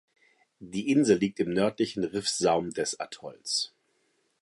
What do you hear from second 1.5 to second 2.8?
nördlichen Riffsaum